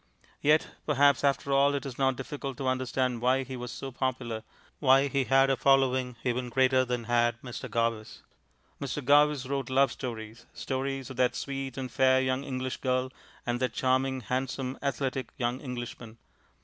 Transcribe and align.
Yet 0.41 0.67
perhaps, 0.87 1.23
after 1.23 1.51
all, 1.53 1.75
it 1.75 1.85
is 1.85 1.99
not 1.99 2.15
difficult 2.15 2.57
to 2.57 2.67
understand 2.67 3.21
why 3.21 3.43
he 3.43 3.55
was 3.55 3.69
so 3.71 3.91
popular, 3.91 4.41
why 4.79 5.07
he 5.07 5.25
had 5.25 5.51
a 5.51 5.55
following 5.55 6.15
even 6.23 6.49
greater 6.49 6.83
than 6.83 7.05
Mr. 7.05 7.69
Garvice. 7.69 8.23
Mr. 8.81 9.05
Garvice 9.05 9.45
wrote 9.45 9.69
love 9.69 9.91
stories, 9.91 10.47
stories 10.55 11.11
of 11.11 11.17
that 11.17 11.35
sweet 11.35 11.77
and 11.77 11.91
fair 11.91 12.19
young 12.19 12.43
English 12.43 12.77
girl 12.77 13.13
and 13.45 13.59
that 13.59 13.73
charming, 13.73 14.21
handsome, 14.21 14.75
athletic 14.81 15.33
young 15.37 15.61
Englishman. 15.61 16.17